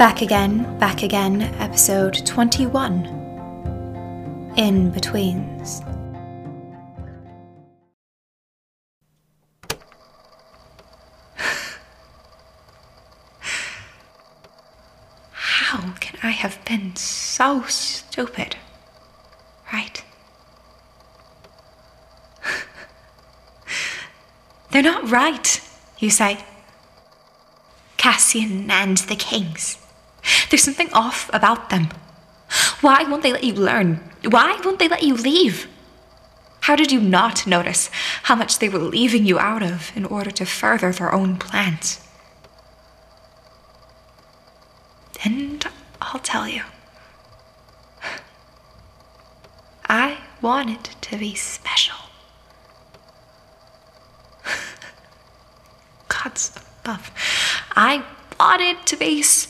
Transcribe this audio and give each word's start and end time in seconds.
Back 0.00 0.22
again, 0.22 0.78
back 0.78 1.02
again, 1.02 1.42
episode 1.60 2.24
21 2.24 3.04
In 4.56 4.90
Betweens. 4.90 5.82
How 15.32 15.92
can 16.00 16.18
I 16.22 16.30
have 16.30 16.64
been 16.64 16.96
so 16.96 17.64
stupid? 17.64 18.56
Right? 19.70 20.02
They're 24.70 24.82
not 24.82 25.10
right, 25.10 25.60
you 25.98 26.08
say. 26.08 26.42
Cassian 27.98 28.70
and 28.70 28.96
the 28.96 29.16
Kings. 29.16 29.76
There's 30.48 30.62
something 30.62 30.92
off 30.92 31.30
about 31.32 31.70
them. 31.70 31.88
Why 32.80 33.04
won't 33.04 33.22
they 33.22 33.32
let 33.32 33.44
you 33.44 33.54
learn? 33.54 34.00
Why 34.24 34.60
won't 34.64 34.78
they 34.78 34.88
let 34.88 35.02
you 35.02 35.14
leave? 35.14 35.68
How 36.62 36.76
did 36.76 36.92
you 36.92 37.00
not 37.00 37.46
notice 37.46 37.90
how 38.24 38.34
much 38.34 38.58
they 38.58 38.68
were 38.68 38.78
leaving 38.78 39.24
you 39.24 39.38
out 39.38 39.62
of 39.62 39.92
in 39.96 40.04
order 40.04 40.30
to 40.32 40.44
further 40.44 40.92
their 40.92 41.12
own 41.12 41.36
plans? 41.36 42.06
And 45.24 45.66
I'll 46.00 46.20
tell 46.20 46.48
you. 46.48 46.62
I 49.88 50.18
wanted 50.40 50.84
to 50.84 51.16
be 51.16 51.34
special. 51.34 51.96
Gods 56.08 56.52
above. 56.84 57.10
I 57.74 58.04
wanted 58.38 58.86
to 58.86 58.96
be 58.96 59.22
special. 59.22 59.49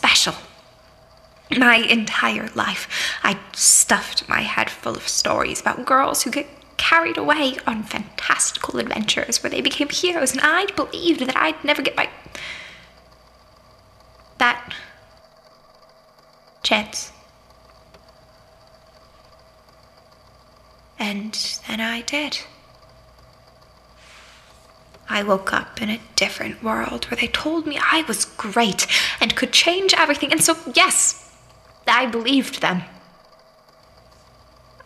My 1.58 1.76
entire 1.76 2.48
life, 2.54 2.88
I 3.24 3.38
stuffed 3.52 4.28
my 4.28 4.42
head 4.42 4.70
full 4.70 4.96
of 4.96 5.08
stories 5.08 5.60
about 5.60 5.84
girls 5.84 6.22
who 6.22 6.30
get 6.30 6.46
carried 6.76 7.18
away 7.18 7.56
on 7.66 7.82
fantastical 7.82 8.78
adventures 8.78 9.42
where 9.42 9.50
they 9.50 9.60
became 9.60 9.88
heroes, 9.88 10.32
and 10.32 10.40
I 10.42 10.66
believed 10.76 11.20
that 11.20 11.36
I'd 11.36 11.62
never 11.64 11.82
get 11.82 11.96
my. 11.96 12.08
that. 14.38 14.74
chance. 16.62 17.10
And 20.98 21.32
then 21.66 21.80
I 21.80 22.02
did. 22.02 22.40
I 25.08 25.22
woke 25.24 25.52
up 25.52 25.82
in 25.82 25.90
a 25.90 26.00
different 26.14 26.62
world 26.62 27.06
where 27.06 27.16
they 27.16 27.26
told 27.26 27.66
me 27.66 27.78
I 27.82 28.04
was 28.06 28.24
great 28.24 28.86
and 29.20 29.34
could 29.34 29.52
change 29.52 29.92
everything, 29.94 30.30
and 30.30 30.42
so, 30.42 30.56
yes, 30.74 31.26
I 31.90 32.06
believed 32.06 32.60
them. 32.60 32.82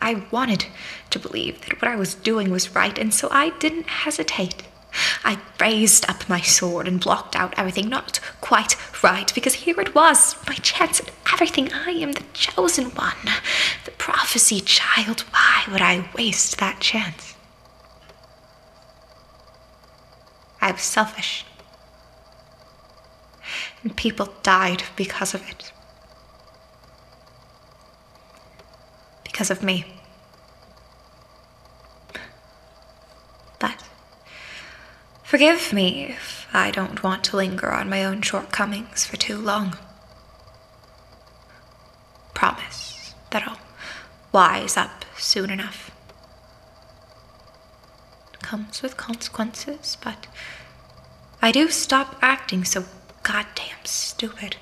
I 0.01 0.25
wanted 0.31 0.65
to 1.09 1.19
believe 1.19 1.61
that 1.61 1.81
what 1.81 1.89
I 1.89 1.95
was 1.95 2.15
doing 2.15 2.51
was 2.51 2.75
right, 2.75 2.97
and 2.97 3.13
so 3.13 3.27
I 3.31 3.49
didn't 3.51 3.87
hesitate. 3.87 4.63
I 5.23 5.39
raised 5.59 6.09
up 6.09 6.29
my 6.29 6.41
sword 6.41 6.87
and 6.87 7.01
blocked 7.01 7.35
out 7.35 7.53
everything 7.57 7.89
not 7.89 8.19
quite 8.39 8.75
right, 9.03 9.33
because 9.33 9.55
here 9.55 9.79
it 9.79 9.95
was, 9.95 10.35
my 10.47 10.55
chance 10.55 10.99
at 10.99 11.11
everything. 11.33 11.71
I 11.73 11.91
am 11.91 12.13
the 12.13 12.23
chosen 12.33 12.85
one, 12.91 13.17
the 13.83 13.91
prophecy 13.91 14.61
child. 14.61 15.21
Why 15.31 15.63
would 15.71 15.81
I 15.81 16.09
waste 16.15 16.59
that 16.59 16.79
chance? 16.79 17.35
I 20.61 20.71
was 20.71 20.81
selfish. 20.81 21.45
And 23.83 23.95
people 23.95 24.33
died 24.43 24.83
because 24.95 25.33
of 25.33 25.47
it. 25.49 25.71
Because 29.35 29.51
of 29.51 29.61
me. 29.61 29.83
But 33.59 33.83
forgive 35.23 35.73
me 35.73 36.05
if 36.05 36.47
I 36.53 36.71
don't 36.71 37.03
want 37.03 37.25
to 37.25 37.35
linger 37.35 37.69
on 37.69 37.89
my 37.89 38.05
own 38.05 38.21
shortcomings 38.21 39.05
for 39.05 39.17
too 39.17 39.37
long. 39.37 39.77
Promise 42.33 43.13
that 43.31 43.45
I'll 43.45 43.59
wise 44.31 44.77
up 44.77 45.03
soon 45.17 45.49
enough 45.49 45.91
comes 48.41 48.81
with 48.81 48.95
consequences, 48.95 49.97
but 50.01 50.27
I 51.41 51.51
do 51.51 51.67
stop 51.67 52.15
acting 52.21 52.63
so 52.63 52.85
goddamn 53.23 53.83
stupid. 53.83 54.55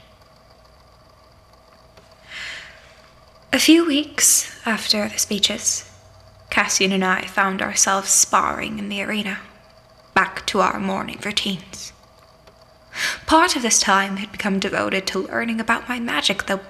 A 3.53 3.59
few 3.59 3.85
weeks 3.85 4.51
after 4.65 5.07
the 5.07 5.19
speeches, 5.19 5.87
Cassian 6.49 6.91
and 6.91 7.05
I 7.05 7.27
found 7.27 7.61
ourselves 7.61 8.09
sparring 8.09 8.79
in 8.79 8.89
the 8.89 9.03
arena, 9.03 9.41
back 10.15 10.43
to 10.47 10.61
our 10.61 10.79
morning 10.79 11.19
routines. 11.23 11.93
Part 13.27 13.55
of 13.55 13.61
this 13.61 13.79
time 13.79 14.17
had 14.17 14.31
become 14.31 14.57
devoted 14.57 15.05
to 15.05 15.19
learning 15.19 15.61
about 15.61 15.87
my 15.87 15.99
magic, 15.99 16.47
though 16.47 16.61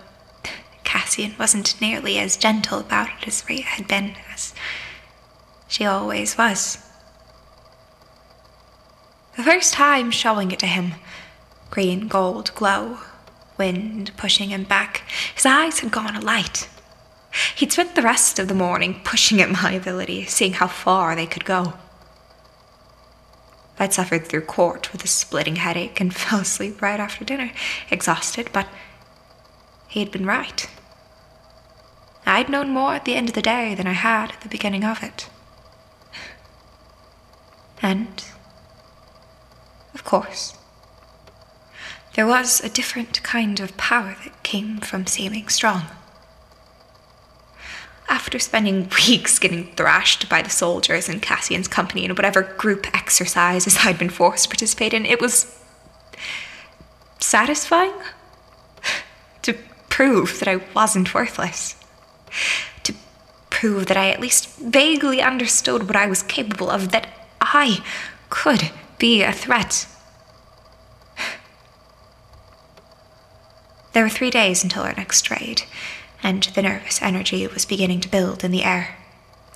Cassian 0.84 1.36
wasn't 1.40 1.80
nearly 1.80 2.20
as 2.20 2.36
gentle 2.36 2.80
about 2.80 3.08
it 3.18 3.30
as 3.30 3.48
Rhea 3.48 3.62
had 3.62 3.88
been, 3.88 4.18
as 4.34 4.54
she 5.70 5.86
always 5.86 6.38
was. 6.38 6.80
The 9.38 9.44
first 9.44 9.72
time 9.74 10.12
showing 10.12 10.52
it 10.52 10.60
to 10.60 10.68
him, 10.68 10.96
green 11.72 12.10
gold 12.10 12.54
glow, 12.56 12.98
wind 13.58 14.12
pushing 14.18 14.50
him 14.50 14.66
back, 14.66 15.04
his 15.34 15.46
eyes 15.46 15.80
had 15.80 15.90
gone 15.90 16.18
alight. 16.18 16.68
He'd 17.56 17.72
spent 17.72 17.96
the 17.96 18.02
rest 18.02 18.38
of 18.40 18.48
the 18.48 18.54
morning 18.54 19.02
pushing 19.04 19.42
at 19.42 19.50
my 19.50 19.72
ability, 19.72 20.26
seeing 20.26 20.54
how 20.54 20.68
far 20.68 21.16
they 21.16 21.26
could 21.26 21.46
go. 21.46 21.74
I'd 23.80 23.94
suffered 23.94 24.28
through 24.28 24.42
court 24.42 24.92
with 24.92 25.04
a 25.04 25.08
splitting 25.08 25.58
headache 25.58 26.00
and 26.00 26.16
fell 26.16 26.42
asleep 26.42 26.82
right 26.82 27.00
after 27.00 27.26
dinner, 27.26 27.52
exhausted, 27.90 28.50
but 28.54 28.68
he 29.88 30.00
had 30.00 30.12
been 30.12 30.26
right. 30.26 30.70
I'd 32.26 32.50
known 32.50 32.70
more 32.70 32.94
at 32.94 33.06
the 33.06 33.16
end 33.16 33.30
of 33.30 33.36
the 33.36 33.42
day 33.42 33.76
than 33.76 33.88
I 33.88 33.94
had 33.94 34.32
at 34.32 34.42
the 34.42 34.50
beginning 34.50 34.84
of 34.84 35.04
it. 35.04 35.30
And 37.82 38.24
of 39.94 40.04
course. 40.04 40.56
There 42.16 42.28
was 42.28 42.62
a 42.62 42.70
different 42.70 43.22
kind 43.24 43.60
of 43.60 43.76
power 43.76 44.16
that 44.24 44.44
came 44.44 44.80
from 44.80 45.08
seeming 45.08 45.48
strong. 45.50 45.84
After 48.10 48.40
spending 48.40 48.90
weeks 49.08 49.40
getting 49.40 49.74
thrashed 49.76 50.30
by 50.30 50.42
the 50.42 50.50
soldiers 50.50 51.10
in 51.10 51.20
Cassian's 51.20 51.68
company 51.68 52.06
in 52.06 52.16
whatever 52.16 52.42
group 52.44 52.88
exercises 52.96 53.78
I'd 53.84 54.00
been 54.00 54.10
forced 54.10 54.44
to 54.44 54.50
participate 54.50 54.94
in, 54.94 55.06
it 55.06 55.22
was 55.22 55.60
satisfying 57.20 57.94
to 59.44 59.56
prove 59.90 60.40
that 60.40 60.48
I 60.48 60.58
wasn't 60.74 61.14
worthless. 61.14 61.76
To 62.84 62.94
prove 63.50 63.86
that 63.88 63.98
I 63.98 64.10
at 64.10 64.20
least 64.20 64.58
vaguely 64.58 65.22
understood 65.22 65.84
what 65.84 65.96
I 65.96 66.08
was 66.08 66.24
capable 66.24 66.70
of, 66.70 66.92
that 66.92 67.08
I 67.40 67.84
could 68.30 68.72
be 68.98 69.22
a 69.22 69.32
threat. 69.32 69.88
There 73.94 74.04
were 74.04 74.10
three 74.10 74.32
days 74.32 74.64
until 74.64 74.84
our 74.84 74.96
next 74.96 75.30
raid, 75.30 75.64
and 76.24 76.44
the 76.44 76.62
nervous 76.62 77.02
energy 77.02 77.46
was 77.46 77.66
beginning 77.66 78.00
to 78.02 78.10
build 78.10 78.44
in 78.44 78.52
the 78.52 78.64
air. 78.64 78.96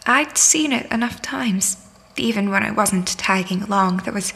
I'd 0.06 0.38
seen 0.38 0.72
it 0.72 0.92
enough 0.92 1.22
times, 1.22 1.78
even 2.18 2.50
when 2.50 2.64
I 2.64 2.72
wasn't 2.72 3.18
tagging 3.18 3.64
along. 3.64 3.98
There 4.04 4.14
was 4.14 4.34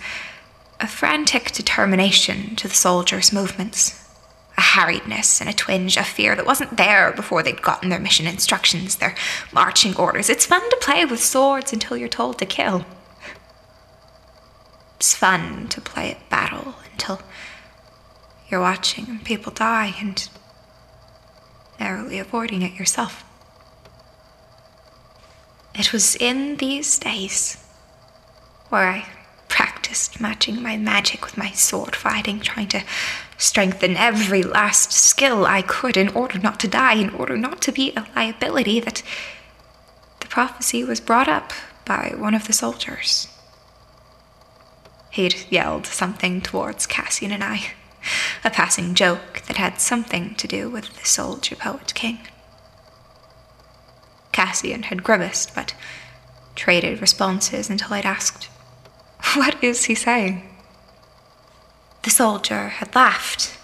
a 0.79 0.87
frantic 0.87 1.51
determination 1.51 2.55
to 2.55 2.67
the 2.67 2.73
soldiers' 2.73 3.31
movements, 3.31 4.09
a 4.57 4.61
harriedness 4.61 5.39
and 5.39 5.49
a 5.49 5.53
twinge 5.53 5.97
of 5.97 6.07
fear 6.07 6.35
that 6.35 6.45
wasn't 6.45 6.77
there 6.77 7.11
before 7.11 7.43
they'd 7.43 7.61
gotten 7.61 7.89
their 7.89 7.99
mission 7.99 8.27
instructions, 8.27 8.95
their 8.95 9.15
marching 9.53 9.95
orders. 9.95 10.29
It's 10.29 10.45
fun 10.45 10.67
to 10.69 10.77
play 10.81 11.05
with 11.05 11.23
swords 11.23 11.71
until 11.71 11.97
you're 11.97 12.07
told 12.07 12.39
to 12.39 12.45
kill. 12.45 12.85
It's 14.97 15.15
fun 15.15 15.67
to 15.69 15.81
play 15.81 16.11
at 16.11 16.29
battle 16.29 16.75
until 16.91 17.21
you're 18.49 18.59
watching 18.59 19.19
people 19.23 19.51
die 19.51 19.95
and 19.99 20.29
narrowly 21.81 22.19
avoiding 22.19 22.61
it 22.61 22.73
yourself. 22.73 23.23
It 25.73 25.91
was 25.91 26.15
in 26.15 26.57
these 26.57 26.99
days 26.99 27.57
where 28.69 28.87
I 28.87 29.07
practiced 29.47 30.21
matching 30.21 30.61
my 30.61 30.77
magic 30.77 31.25
with 31.25 31.37
my 31.37 31.49
sword 31.51 31.95
fighting, 31.95 32.39
trying 32.39 32.67
to 32.67 32.83
strengthen 33.37 33.97
every 33.97 34.43
last 34.43 34.91
skill 34.91 35.45
I 35.45 35.63
could 35.63 35.97
in 35.97 36.09
order 36.09 36.37
not 36.37 36.59
to 36.59 36.67
die, 36.67 36.93
in 36.93 37.09
order 37.09 37.35
not 37.35 37.61
to 37.63 37.71
be 37.71 37.93
a 37.95 38.05
liability, 38.15 38.79
that 38.79 39.01
the 40.19 40.27
prophecy 40.27 40.83
was 40.83 40.99
brought 40.99 41.27
up 41.27 41.51
by 41.83 42.13
one 42.15 42.35
of 42.35 42.45
the 42.45 42.53
soldiers. 42.53 43.27
He'd 45.09 45.35
yelled 45.49 45.87
something 45.87 46.41
towards 46.41 46.85
Cassian 46.85 47.31
and 47.31 47.43
I, 47.43 47.73
a 48.43 48.49
passing 48.49 48.93
joke 48.95 49.41
that 49.47 49.57
had 49.57 49.79
something 49.79 50.35
to 50.35 50.47
do 50.47 50.69
with 50.69 50.93
the 50.99 51.05
soldier 51.05 51.55
poet 51.55 51.93
king. 51.93 52.19
Cassian 54.31 54.83
had 54.83 55.03
grimaced, 55.03 55.53
but 55.53 55.73
traded 56.55 57.01
responses 57.01 57.69
until 57.69 57.93
I'd 57.93 58.05
asked, 58.05 58.49
What 59.35 59.63
is 59.63 59.85
he 59.85 59.95
saying? 59.95 60.47
The 62.03 62.09
soldier 62.09 62.69
had 62.69 62.95
laughed. 62.95 63.57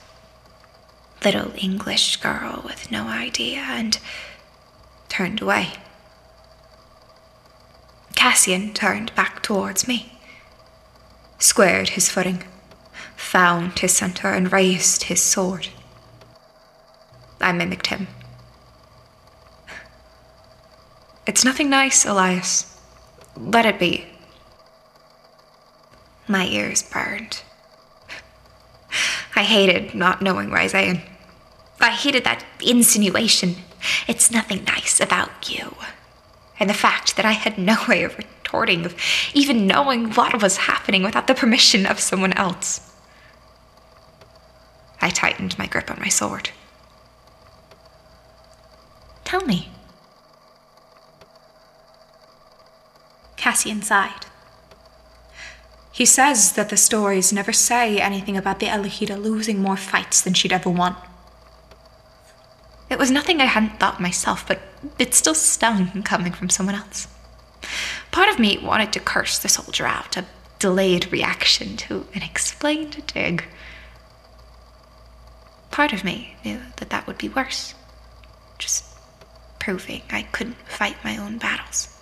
Little 1.24 1.52
English 1.58 2.18
girl 2.18 2.62
with 2.64 2.92
no 2.92 3.08
idea, 3.08 3.60
and 3.60 3.98
turned 5.10 5.42
away. 5.42 5.74
Cassian 8.16 8.74
turned 8.74 9.14
back 9.16 9.42
towards 9.42 9.88
me, 9.88 10.20
squared 11.40 11.90
his 11.90 12.10
footing, 12.10 12.44
found 13.18 13.80
his 13.80 13.94
centre, 13.94 14.30
and 14.30 14.54
raised 14.54 15.04
his 15.04 15.22
sword. 15.22 15.68
I 17.42 17.52
mimicked 17.52 17.88
him. 17.88 18.08
It's 21.26 21.44
nothing 21.44 21.70
nice, 21.70 22.06
Elias. 22.06 22.80
Let 23.36 23.66
it 23.66 23.80
be. 23.80 24.06
My 26.28 26.46
ears 26.48 26.84
burned. 26.84 27.42
I 29.36 29.44
hated 29.44 29.94
not 29.94 30.22
knowing 30.22 30.50
Ryzaean. 30.50 31.02
I 31.82 31.90
hated 31.90 32.24
that 32.24 32.46
insinuation. 32.66 33.56
It's 34.08 34.32
nothing 34.32 34.64
nice 34.64 35.00
about 35.00 35.50
you. 35.50 35.76
And 36.60 36.70
the 36.70 36.74
fact 36.74 37.16
that 37.18 37.26
I 37.26 37.34
had 37.34 37.58
no 37.58 37.78
way 37.88 38.04
of 38.04 38.18
retorting, 38.18 38.86
of 38.86 38.96
even 39.34 39.68
knowing 39.68 40.12
what 40.12 40.42
was 40.42 40.58
happening 40.58 41.04
without 41.04 41.28
the 41.28 41.36
permission 41.36 41.86
of 41.86 42.00
someone 42.00 42.34
else. 42.34 42.87
I 45.08 45.10
tightened 45.10 45.58
my 45.58 45.68
grip 45.68 45.90
on 45.90 46.02
my 46.02 46.10
sword. 46.10 46.50
Tell 49.24 49.40
me. 49.46 49.70
Cassian 53.38 53.82
sighed. 53.82 54.26
He 55.94 56.06
says 56.06 56.52
that 56.54 56.68
the 56.68 56.76
stories 56.76 57.32
never 57.32 57.54
say 57.54 58.00
anything 58.00 58.36
about 58.36 58.60
the 58.60 58.66
Elahida 58.66 59.16
losing 59.18 59.62
more 59.62 59.78
fights 59.78 60.20
than 60.20 60.34
she'd 60.34 60.52
ever 60.52 60.70
won. 60.70 60.98
It 62.90 63.00
was 63.00 63.10
nothing 63.10 63.40
I 63.40 63.46
hadn't 63.46 63.80
thought 63.80 64.02
myself, 64.02 64.46
but 64.46 64.60
it 65.00 65.14
still 65.14 65.36
stung 65.36 66.04
coming 66.04 66.34
from 66.34 66.50
someone 66.50 66.76
else. 66.76 67.08
Part 68.12 68.28
of 68.28 68.40
me 68.40 68.58
wanted 68.58 68.92
to 68.92 69.00
curse 69.00 69.40
the 69.40 69.48
soldier 69.48 69.86
out, 69.86 70.18
a 70.18 70.26
delayed 70.60 71.10
reaction 71.14 71.78
to 71.78 72.06
an 72.14 72.24
explained 72.24 73.08
dig. 73.08 73.46
Part 75.78 75.94
of 75.94 76.04
me 76.04 76.36
knew 76.44 76.62
that 76.78 76.90
that 76.90 77.06
would 77.06 77.20
be 77.20 77.30
worse, 77.30 77.76
just 78.58 78.84
proving 79.60 80.02
I 80.10 80.24
couldn't 80.24 80.68
fight 80.68 80.96
my 81.04 81.16
own 81.18 81.38
battles. 81.38 81.96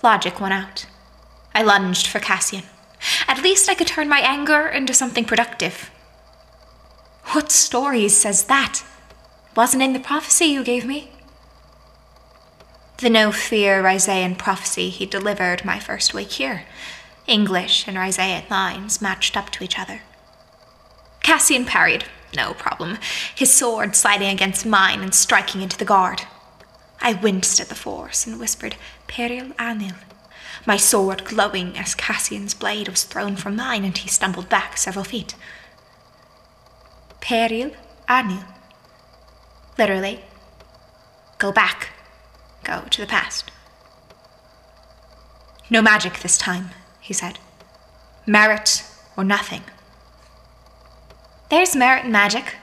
Logic 0.00 0.38
won 0.38 0.52
out. 0.52 0.86
I 1.56 1.64
lunged 1.64 2.06
for 2.06 2.20
Cassian. 2.20 2.62
At 3.26 3.42
least 3.42 3.68
I 3.68 3.74
could 3.74 3.88
turn 3.88 4.08
my 4.08 4.20
anger 4.20 4.68
into 4.68 4.94
something 4.94 5.24
productive. 5.24 5.90
What 7.32 7.50
stories 7.50 8.16
says 8.16 8.44
that? 8.44 8.84
Wasn't 9.56 9.82
in 9.82 9.92
the 9.92 9.98
prophecy 9.98 10.44
you 10.44 10.62
gave 10.62 10.86
me. 10.86 11.10
The 12.98 13.10
no 13.10 13.32
fear 13.32 13.82
Ryzaean 13.82 14.38
prophecy 14.38 14.88
he 14.88 15.04
delivered 15.04 15.64
my 15.64 15.80
first 15.80 16.14
week 16.14 16.30
here. 16.30 16.62
English 17.26 17.88
and 17.88 17.96
Ryzaean 17.96 18.48
lines 18.48 19.02
matched 19.02 19.36
up 19.36 19.50
to 19.50 19.64
each 19.64 19.80
other. 19.80 20.02
Cassian 21.26 21.64
parried, 21.64 22.04
no 22.36 22.54
problem, 22.54 22.98
his 23.34 23.52
sword 23.52 23.96
sliding 23.96 24.28
against 24.28 24.64
mine 24.64 25.00
and 25.00 25.12
striking 25.12 25.60
into 25.60 25.76
the 25.76 25.84
guard. 25.84 26.22
I 27.00 27.14
winced 27.14 27.58
at 27.58 27.68
the 27.68 27.74
force 27.74 28.28
and 28.28 28.38
whispered, 28.38 28.76
Peril 29.08 29.48
Anil, 29.58 29.96
my 30.64 30.76
sword 30.76 31.24
glowing 31.24 31.76
as 31.76 31.96
Cassian's 31.96 32.54
blade 32.54 32.88
was 32.88 33.02
thrown 33.02 33.34
from 33.34 33.56
mine 33.56 33.84
and 33.84 33.98
he 33.98 34.08
stumbled 34.08 34.48
back 34.48 34.76
several 34.76 35.04
feet. 35.04 35.34
Peril 37.20 37.72
Anil. 38.08 38.44
Literally, 39.76 40.20
go 41.38 41.50
back, 41.50 41.88
go 42.62 42.84
to 42.88 43.00
the 43.00 43.06
past. 43.08 43.50
No 45.70 45.82
magic 45.82 46.20
this 46.20 46.38
time, 46.38 46.70
he 47.00 47.12
said. 47.12 47.40
Merit 48.26 48.84
or 49.16 49.24
nothing. 49.24 49.62
There's 51.48 51.76
merit 51.76 52.04
in 52.04 52.12
magic, 52.12 52.56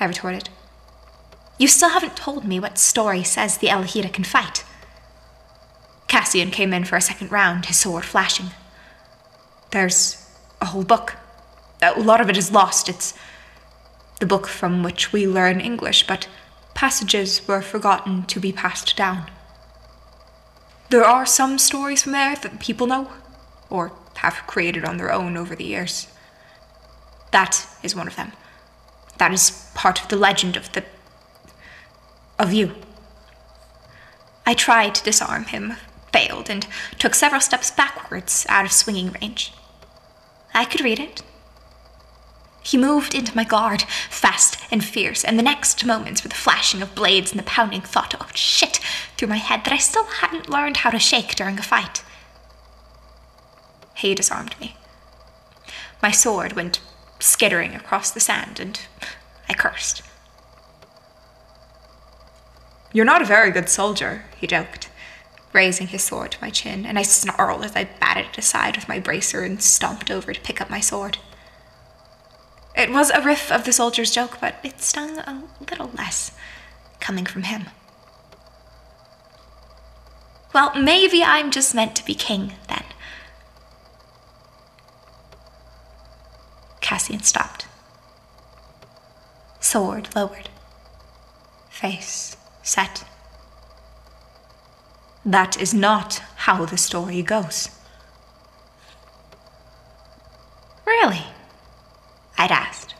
I 0.00 0.04
retorted. 0.04 0.48
You 1.56 1.68
still 1.68 1.90
haven't 1.90 2.16
told 2.16 2.44
me 2.44 2.58
what 2.58 2.78
story 2.78 3.22
says 3.22 3.58
the 3.58 3.68
Elahida 3.68 4.12
can 4.12 4.24
fight. 4.24 4.64
Cassian 6.08 6.50
came 6.50 6.72
in 6.72 6.84
for 6.84 6.96
a 6.96 7.00
second 7.00 7.30
round, 7.30 7.66
his 7.66 7.78
sword 7.78 8.04
flashing. 8.04 8.50
There's 9.70 10.26
a 10.60 10.66
whole 10.66 10.84
book. 10.84 11.16
A 11.80 12.00
lot 12.00 12.20
of 12.20 12.28
it 12.28 12.36
is 12.36 12.50
lost. 12.50 12.88
It's 12.88 13.14
the 14.18 14.26
book 14.26 14.48
from 14.48 14.82
which 14.82 15.12
we 15.12 15.26
learn 15.26 15.60
English, 15.60 16.06
but 16.06 16.28
passages 16.74 17.46
were 17.46 17.62
forgotten 17.62 18.24
to 18.24 18.40
be 18.40 18.50
passed 18.50 18.96
down. 18.96 19.30
There 20.90 21.04
are 21.04 21.26
some 21.26 21.58
stories 21.58 22.02
from 22.02 22.12
there 22.12 22.34
that 22.34 22.58
people 22.58 22.88
know, 22.88 23.12
or 23.70 23.92
have 24.16 24.46
created 24.46 24.84
on 24.84 24.96
their 24.96 25.12
own 25.12 25.36
over 25.36 25.54
the 25.54 25.64
years. 25.64 26.08
That 27.30 27.66
is 27.82 27.94
one 27.94 28.06
of 28.06 28.16
them. 28.16 28.32
That 29.18 29.32
is 29.32 29.70
part 29.74 30.00
of 30.00 30.08
the 30.08 30.16
legend 30.16 30.56
of 30.56 30.72
the. 30.72 30.84
of 32.38 32.52
you. 32.52 32.74
I 34.46 34.54
tried 34.54 34.94
to 34.94 35.04
disarm 35.04 35.44
him, 35.44 35.74
failed, 36.12 36.48
and 36.48 36.66
took 36.98 37.14
several 37.14 37.40
steps 37.40 37.70
backwards 37.70 38.46
out 38.48 38.64
of 38.64 38.72
swinging 38.72 39.12
range. 39.20 39.52
I 40.54 40.64
could 40.64 40.80
read 40.80 40.98
it. 40.98 41.22
He 42.62 42.76
moved 42.76 43.14
into 43.14 43.36
my 43.36 43.44
guard, 43.44 43.82
fast 44.10 44.58
and 44.70 44.84
fierce, 44.84 45.24
and 45.24 45.38
the 45.38 45.42
next 45.42 45.84
moments 45.84 46.22
were 46.22 46.28
the 46.28 46.34
flashing 46.34 46.82
of 46.82 46.94
blades 46.94 47.30
and 47.30 47.38
the 47.38 47.44
pounding 47.44 47.80
thought, 47.80 48.14
oh 48.20 48.28
shit, 48.34 48.80
through 49.16 49.28
my 49.28 49.36
head 49.36 49.64
that 49.64 49.72
I 49.72 49.78
still 49.78 50.04
hadn't 50.04 50.50
learned 50.50 50.78
how 50.78 50.90
to 50.90 50.98
shake 50.98 51.34
during 51.34 51.58
a 51.58 51.62
fight. 51.62 52.02
He 53.94 54.14
disarmed 54.14 54.54
me. 54.60 54.76
My 56.02 56.10
sword 56.10 56.52
went 56.52 56.80
skittering 57.18 57.74
across 57.74 58.10
the 58.10 58.20
sand, 58.20 58.60
and 58.60 58.80
I 59.48 59.54
cursed. 59.54 60.02
You're 62.92 63.04
not 63.04 63.22
a 63.22 63.26
very 63.26 63.50
good 63.50 63.68
soldier, 63.68 64.24
he 64.40 64.46
joked 64.46 64.88
raising 65.52 65.88
his 65.88 66.04
sword 66.04 66.32
to 66.32 66.38
my 66.40 66.50
chin, 66.50 66.84
and 66.86 66.98
I 66.98 67.02
snarled 67.02 67.64
as 67.64 67.74
I 67.74 67.84
batted 67.84 68.26
it 68.26 68.38
aside 68.38 68.76
with 68.76 68.88
my 68.88 68.98
bracer 68.98 69.42
and 69.42 69.62
stomped 69.62 70.10
over 70.10 70.32
to 70.32 70.40
pick 70.40 70.60
up 70.60 70.70
my 70.70 70.80
sword. 70.80 71.18
It 72.76 72.90
was 72.90 73.10
a 73.10 73.22
riff 73.22 73.50
of 73.50 73.64
the 73.64 73.72
soldier's 73.72 74.12
joke, 74.12 74.38
but 74.40 74.56
it 74.62 74.80
stung 74.80 75.18
a 75.18 75.42
little 75.68 75.90
less, 75.96 76.32
coming 77.00 77.26
from 77.26 77.44
him. 77.44 77.64
Well, 80.54 80.72
maybe 80.74 81.22
I'm 81.22 81.50
just 81.50 81.74
meant 81.74 81.96
to 81.96 82.04
be 82.04 82.14
king, 82.14 82.52
then. 82.68 82.77
Cassian 86.88 87.22
stopped. 87.22 87.66
Sword 89.60 90.08
lowered. 90.16 90.48
Face 91.68 92.34
set. 92.62 93.04
That 95.22 95.60
is 95.60 95.74
not 95.74 96.22
how 96.46 96.64
the 96.64 96.78
story 96.78 97.20
goes. 97.20 97.68
Really? 100.86 101.26
I'd 102.38 102.50
asked, 102.50 102.94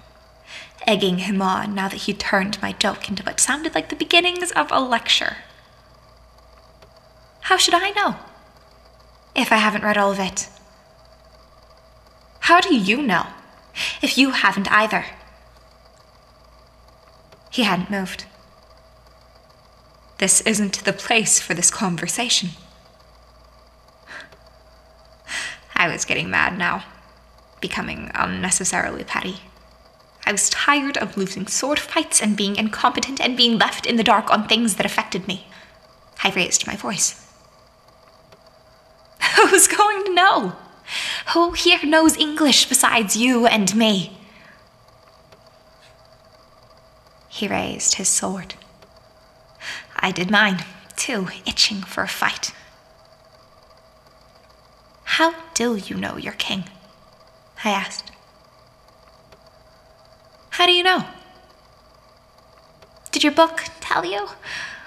egging 0.87 1.21
him 1.21 1.41
on 1.41 1.75
now 1.75 1.89
that 1.89 2.03
he 2.03 2.13
turned 2.13 2.61
my 2.61 2.73
joke 2.73 3.09
into 3.09 3.23
what 3.23 3.41
sounded 3.41 3.75
like 3.75 3.89
the 3.89 3.97
beginnings 3.97 4.51
of 4.51 4.71
a 4.71 4.81
lecture. 4.81 5.39
How 7.41 7.57
should 7.57 7.73
I 7.73 7.93
know? 7.93 8.17
If 9.35 9.51
I 9.51 9.57
haven't 9.57 9.83
read 9.83 9.97
all 9.97 10.13
of 10.13 10.21
it. 10.21 10.51
How 12.41 12.61
do 12.61 12.77
you 12.77 13.01
know? 13.01 13.29
If 14.03 14.19
you 14.19 14.31
haven't 14.31 14.71
either. 14.71 15.05
He 17.51 17.63
hadn't 17.63 17.91
moved. 17.91 18.27
This 20.19 20.41
isn't 20.43 20.85
the 20.85 20.93
place 20.93 21.41
for 21.41 21.55
this 21.55 21.71
conversation. 21.71 22.51
I 25.75 25.89
was 25.89 26.05
getting 26.05 26.29
mad 26.29 26.59
now, 26.59 26.85
becoming 27.61 28.11
unnecessarily 28.15 29.05
petty. 29.05 29.41
I 30.27 30.33
was 30.33 30.51
tired 30.51 30.99
of 30.99 31.17
losing 31.17 31.47
sword 31.47 31.79
fights 31.79 32.21
and 32.21 32.37
being 32.37 32.57
incompetent 32.57 33.21
and 33.21 33.37
being 33.37 33.59
left 33.59 33.87
in 33.87 33.97
the 33.97 34.05
dark 34.05 34.31
on 34.31 34.47
things 34.47 34.75
that 34.75 34.85
affected 34.85 35.27
me. 35.29 35.47
I 36.23 36.31
raised 36.31 36.67
my 36.67 36.75
voice. 36.75 37.25
Who's 39.37 39.69
going 39.69 40.05
to 40.05 40.15
know? 40.15 40.57
Who 41.35 41.53
here 41.53 41.81
knows 41.85 42.17
English 42.17 42.69
besides 42.69 43.17
you 43.17 43.47
and 43.47 43.75
me? 43.75 44.19
He 47.29 47.47
raised 47.47 47.95
his 47.95 48.09
sword. 48.09 48.55
I 49.97 50.11
did 50.11 50.31
mine, 50.31 50.65
too, 50.97 51.29
itching 51.47 51.83
for 51.83 52.03
a 52.03 52.09
fight. 52.09 52.53
How 55.05 55.35
do 55.55 55.77
you 55.77 55.97
know 55.97 56.17
you're 56.17 56.33
king? 56.33 56.65
I 57.65 57.71
asked. 57.71 58.11
How 60.51 60.67
do 60.67 60.73
you 60.73 60.83
know? 60.83 61.05
Did 63.13 63.25
your 63.25 63.33
book 63.33 63.65
tell 63.81 64.05
you? 64.05 64.29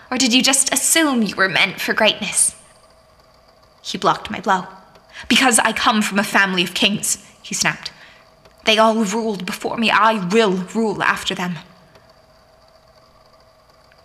Or 0.10 0.17
did 0.17 0.34
you 0.34 0.41
just 0.41 0.74
assume 0.74 1.22
you 1.22 1.36
were 1.36 1.50
meant 1.50 1.79
for 1.79 1.93
greatness? 1.93 2.55
He 3.81 3.98
blocked 3.98 4.29
my 4.29 4.39
blow. 4.39 4.67
Because 5.28 5.60
I 5.60 5.72
come 5.72 6.01
from 6.01 6.20
a 6.20 6.24
family 6.24 6.63
of 6.63 6.74
kings, 6.74 7.25
he 7.42 7.54
snapped. 7.54 7.92
They 8.66 8.78
all 8.78 9.04
ruled 9.04 9.46
before 9.46 9.78
me. 9.78 9.90
I 9.90 10.25
will 10.28 10.51
rule 10.51 11.01
after 11.01 11.34
them. 11.34 11.58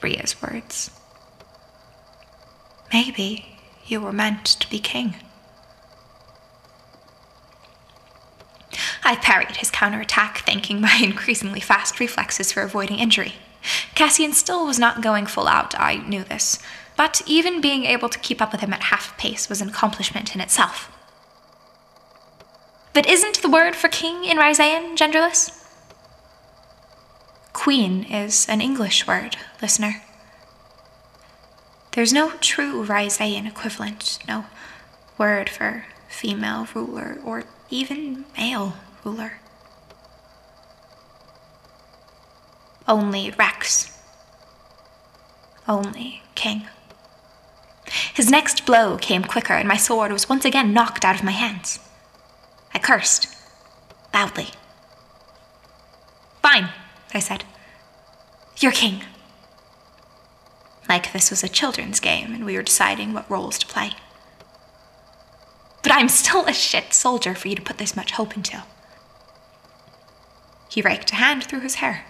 Ria's 0.02 0.40
words. 0.40 0.90
Maybe 2.92 3.58
you 3.86 4.00
were 4.00 4.12
meant 4.12 4.44
to 4.44 4.70
be 4.70 4.78
king. 4.78 5.16
I 9.04 9.16
parried 9.16 9.56
his 9.56 9.70
counterattack, 9.70 10.38
thanking 10.38 10.80
my 10.80 10.98
increasingly 11.02 11.60
fast 11.60 12.00
reflexes 12.00 12.52
for 12.52 12.62
avoiding 12.62 12.98
injury. 12.98 13.34
Cassian 13.94 14.32
still 14.32 14.66
was 14.66 14.78
not 14.78 15.02
going 15.02 15.26
full 15.26 15.48
out, 15.48 15.78
I 15.78 15.96
knew 15.96 16.24
this, 16.24 16.58
but 16.96 17.22
even 17.26 17.60
being 17.60 17.84
able 17.84 18.08
to 18.08 18.18
keep 18.18 18.40
up 18.40 18.52
with 18.52 18.60
him 18.60 18.72
at 18.72 18.84
half 18.84 19.16
pace 19.18 19.48
was 19.48 19.60
an 19.60 19.68
accomplishment 19.68 20.34
in 20.34 20.40
itself. 20.40 20.90
But 22.96 23.04
isn't 23.04 23.42
the 23.42 23.50
word 23.50 23.76
for 23.76 23.88
king 23.88 24.24
in 24.24 24.38
Rhysaian 24.38 24.96
genderless? 24.96 25.62
Queen 27.52 28.04
is 28.04 28.48
an 28.48 28.62
English 28.62 29.06
word, 29.06 29.36
listener. 29.60 30.02
There's 31.92 32.14
no 32.14 32.30
true 32.40 32.86
Rhysaian 32.86 33.46
equivalent, 33.46 34.18
no 34.26 34.46
word 35.18 35.50
for 35.50 35.84
female 36.08 36.68
ruler 36.74 37.18
or 37.22 37.44
even 37.68 38.24
male 38.34 38.78
ruler. 39.04 39.40
Only 42.88 43.30
Rex. 43.38 43.94
Only 45.68 46.22
King. 46.34 46.66
His 48.14 48.30
next 48.30 48.64
blow 48.64 48.96
came 48.96 49.22
quicker, 49.22 49.52
and 49.52 49.68
my 49.68 49.76
sword 49.76 50.12
was 50.12 50.30
once 50.30 50.46
again 50.46 50.72
knocked 50.72 51.04
out 51.04 51.16
of 51.16 51.22
my 51.22 51.32
hands. 51.32 51.78
I 52.76 52.78
cursed, 52.78 53.34
loudly. 54.12 54.48
Fine, 56.42 56.68
I 57.14 57.20
said. 57.20 57.42
You're 58.58 58.70
king. 58.70 59.00
Like 60.86 61.10
this 61.14 61.30
was 61.30 61.42
a 61.42 61.48
children's 61.48 62.00
game 62.00 62.34
and 62.34 62.44
we 62.44 62.54
were 62.54 62.62
deciding 62.62 63.14
what 63.14 63.30
roles 63.30 63.56
to 63.60 63.66
play. 63.66 63.92
But 65.82 65.90
I'm 65.90 66.10
still 66.10 66.44
a 66.44 66.52
shit 66.52 66.92
soldier 66.92 67.34
for 67.34 67.48
you 67.48 67.54
to 67.54 67.62
put 67.62 67.78
this 67.78 67.96
much 67.96 68.10
hope 68.10 68.36
into. 68.36 68.62
He 70.68 70.82
raked 70.82 71.12
a 71.12 71.16
hand 71.16 71.44
through 71.44 71.60
his 71.60 71.76
hair. 71.76 72.04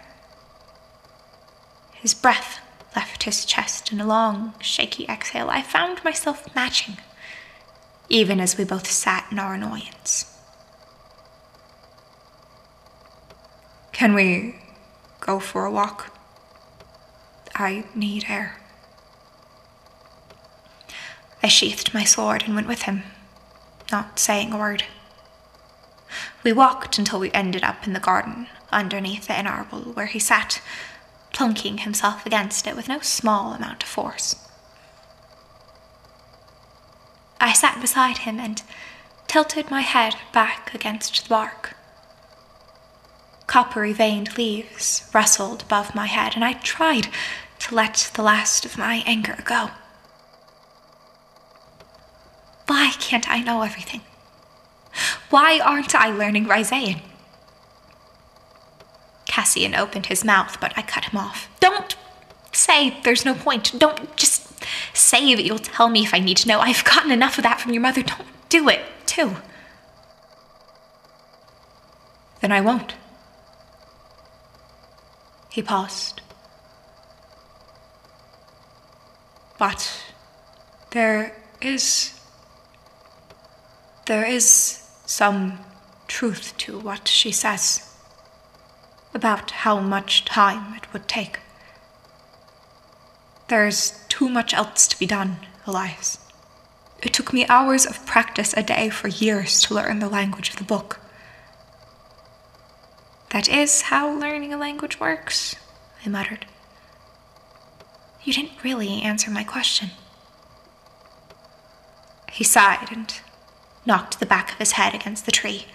His 1.92 2.12
breath 2.12 2.58
left 2.96 3.23
his 3.23 3.44
chest 3.44 3.92
in 3.92 4.00
a 4.00 4.06
long, 4.06 4.54
shaky 4.61 5.06
exhale 5.06 5.49
I 5.49 5.62
found 5.62 6.02
myself 6.02 6.52
matching, 6.56 6.96
even 8.08 8.40
as 8.40 8.58
we 8.58 8.64
both 8.64 8.90
sat 8.90 9.28
in 9.30 9.38
our 9.38 9.54
annoyance. 9.54 10.32
Can 13.97 14.12
we 14.12 14.55
go 15.21 15.41
for 15.41 15.65
a 15.65 15.71
walk? 15.71 16.15
I 17.55 17.87
need 17.95 18.26
air. 18.29 18.61
I 21.43 21.49
sheathed 21.49 21.95
my 21.95 22.05
sword 22.05 22.43
and 22.45 22.55
went 22.55 22.69
with 22.69 22.83
him, 22.83 23.05
not 23.91 24.19
saying 24.19 24.53
a 24.53 24.59
word. 24.59 24.85
We 26.45 26.53
walked 26.53 26.99
until 26.99 27.19
we 27.19 27.33
ended 27.33 27.65
up 27.65 27.87
in 27.87 27.95
the 27.95 27.99
garden 27.99 28.49
underneath 28.71 29.29
the 29.29 29.33
inarbor 29.33 29.97
where 29.97 30.05
he 30.05 30.19
sat, 30.19 30.61
plunking 31.33 31.79
himself 31.79 32.26
against 32.26 32.67
it 32.67 32.76
with 32.76 32.88
no 32.88 33.00
small 33.00 33.55
amount 33.55 33.83
of 33.83 33.88
force. 33.88 34.37
I 37.41 37.55
sat 37.55 37.81
beside 37.81 38.19
him 38.19 38.38
and 38.41 38.62
tilted 39.26 39.71
my 39.71 39.81
head 39.81 40.17
back 40.35 40.75
against 40.75 41.23
the 41.23 41.29
bark. 41.31 41.75
Coppery 43.47 43.93
veined 43.93 44.37
leaves 44.37 45.09
rustled 45.15 45.62
above 45.62 45.95
my 45.95 46.07
head, 46.07 46.35
and 46.35 46.45
I 46.45 46.55
tried 46.55 47.09
to 47.61 47.75
let 47.75 48.11
the 48.15 48.23
last 48.23 48.65
of 48.65 48.76
my 48.76 49.03
anger 49.07 49.38
go. 49.45 49.71
Why 52.67 52.93
can't 52.99 53.29
I 53.31 53.41
know 53.41 53.62
everything? 53.62 54.00
Why 55.31 55.61
aren't 55.61 55.95
I 55.95 56.09
learning 56.09 56.47
Rhysaian? 56.47 57.00
Cassian 59.26 59.75
opened 59.75 60.07
his 60.07 60.25
mouth, 60.25 60.59
but 60.61 60.73
I 60.76 60.83
cut 60.83 61.07
him 61.07 61.19
off. 61.19 61.49
Don't 61.61 61.97
say 62.53 62.99
there's 63.05 63.25
no 63.25 63.35
point. 63.35 63.79
Don't 63.79 64.17
just 64.17 64.65
say 64.95 65.35
that 65.35 65.45
you'll 65.45 65.59
tell 65.59 65.88
me 65.88 66.03
if 66.03 66.15
I 66.15 66.19
need 66.19 66.38
to 66.38 66.49
know. 66.49 66.61
I've 66.61 66.85
gotten 66.85 67.12
enough 67.12 67.38
of 67.38 67.45
that 67.45 67.61
from 67.61 67.73
your 67.73 67.83
mother. 67.83 68.03
Don't 68.03 68.26
do 68.49 68.69
it, 68.69 68.81
too. 69.05 69.37
Then 72.41 72.50
I 72.50 72.61
won't. 72.61 72.95
He 75.57 75.63
paused. 75.63 76.21
But 79.59 80.05
there 80.91 81.35
is. 81.63 82.13
There 84.05 84.27
is 84.27 84.45
some 85.07 85.61
truth 86.09 86.53
to 86.59 86.79
what 86.79 87.09
she 87.09 87.33
says 87.33 87.91
about 89.15 89.51
how 89.65 89.81
much 89.81 90.27
time 90.27 90.75
it 90.75 90.93
would 90.93 91.09
take. 91.09 91.39
There's 93.49 94.05
too 94.11 94.29
much 94.29 94.53
else 94.53 94.87
to 94.89 94.99
be 94.99 95.07
done, 95.07 95.39
Elias. 95.67 96.19
It 97.03 97.15
took 97.15 97.33
me 97.33 97.47
hours 97.47 97.87
of 97.87 98.05
practice 98.05 98.53
a 98.55 98.63
day 98.63 98.91
for 98.91 99.09
years 99.09 99.63
to 99.63 99.75
learn 99.75 100.01
the 100.01 100.11
language 100.11 100.51
of 100.51 100.57
the 100.57 100.65
book. 100.65 101.01
That 103.37 103.50
is 103.50 103.83
how 103.83 104.09
learning 104.09 104.55
a 104.55 104.57
language 104.57 104.99
works, 104.99 105.57
I 106.02 106.09
muttered. 106.09 106.47
You 108.25 108.33
didn't 108.33 108.64
really 108.64 109.02
answer 109.02 109.31
my 109.31 109.45
question. 109.45 109.90
He 112.33 112.45
sighed 112.45 112.90
and 112.90 113.12
knocked 113.85 114.21
the 114.21 114.25
back 114.25 114.52
of 114.52 114.59
his 114.59 114.73
head 114.73 114.95
against 114.95 115.26
the 115.26 115.33
tree, 115.33 115.66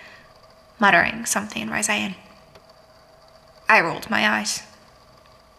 muttering 0.79 1.27
something 1.27 1.61
in 1.61 1.69
Rhysaian. 1.69 2.15
I 3.69 3.79
rolled 3.81 4.09
my 4.09 4.27
eyes. 4.27 4.63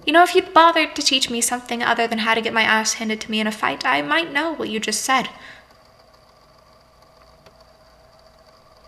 You 0.05 0.13
know, 0.13 0.25
if 0.25 0.35
you'd 0.35 0.53
bothered 0.53 0.97
to 0.97 1.03
teach 1.03 1.31
me 1.31 1.41
something 1.41 1.85
other 1.85 2.09
than 2.09 2.19
how 2.19 2.35
to 2.35 2.43
get 2.43 2.53
my 2.53 2.63
ass 2.63 2.95
handed 2.95 3.21
to 3.21 3.31
me 3.31 3.39
in 3.39 3.47
a 3.47 3.53
fight, 3.53 3.87
I 3.87 4.03
might 4.03 4.33
know 4.33 4.53
what 4.53 4.71
you 4.71 4.81
just 4.81 5.05
said. 5.05 5.29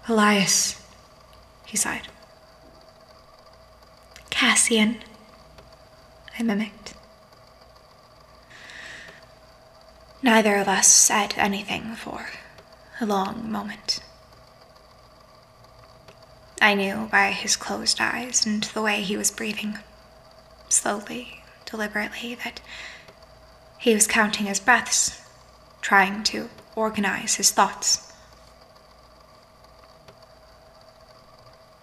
Elias, 0.09 0.83
he 1.65 1.77
sighed. 1.77 2.09
Cassian, 4.35 4.97
I 6.37 6.43
mimicked. 6.43 6.95
Neither 10.23 10.57
of 10.57 10.67
us 10.67 10.89
said 10.89 11.35
anything 11.37 11.95
for 11.95 12.31
a 13.01 13.07
long 13.07 13.49
moment. 13.51 14.01
I 16.61 16.75
knew 16.75 17.09
by 17.13 17.31
his 17.31 17.55
closed 17.55 18.01
eyes 18.01 18.45
and 18.45 18.65
the 18.65 18.83
way 18.83 19.03
he 19.03 19.17
was 19.17 19.31
breathing, 19.31 19.79
slowly, 20.69 21.45
deliberately, 21.65 22.35
that 22.43 22.61
he 23.79 23.95
was 23.95 24.09
counting 24.09 24.47
his 24.47 24.59
breaths, 24.59 25.23
trying 25.81 26.25
to 26.25 26.51
organize 26.75 27.37
his 27.37 27.53
thoughts. 27.53 28.13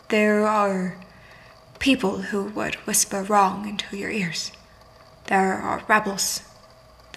There 0.10 0.46
are 0.46 0.98
people 1.82 2.22
who 2.22 2.44
would 2.44 2.76
whisper 2.86 3.24
wrong 3.24 3.68
into 3.68 3.98
your 3.98 4.12
ears. 4.12 4.52
There 5.26 5.56
are 5.56 5.84
rebels 5.88 6.44